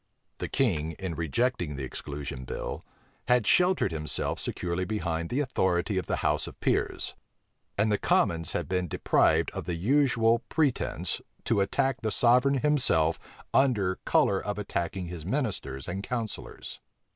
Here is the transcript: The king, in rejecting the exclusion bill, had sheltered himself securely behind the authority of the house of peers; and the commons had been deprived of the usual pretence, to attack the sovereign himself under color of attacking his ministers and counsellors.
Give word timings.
The 0.39 0.49
king, 0.49 0.93
in 0.93 1.13
rejecting 1.13 1.75
the 1.75 1.83
exclusion 1.83 2.43
bill, 2.43 2.83
had 3.27 3.45
sheltered 3.45 3.91
himself 3.91 4.39
securely 4.39 4.83
behind 4.83 5.29
the 5.29 5.41
authority 5.41 5.99
of 5.99 6.07
the 6.07 6.15
house 6.25 6.47
of 6.47 6.59
peers; 6.59 7.13
and 7.77 7.91
the 7.91 7.99
commons 7.99 8.53
had 8.53 8.67
been 8.67 8.87
deprived 8.87 9.51
of 9.51 9.65
the 9.65 9.75
usual 9.75 10.39
pretence, 10.49 11.21
to 11.43 11.61
attack 11.61 12.01
the 12.01 12.09
sovereign 12.11 12.61
himself 12.63 13.19
under 13.53 13.99
color 14.03 14.43
of 14.43 14.57
attacking 14.57 15.05
his 15.05 15.23
ministers 15.23 15.87
and 15.87 16.01
counsellors. 16.01 16.79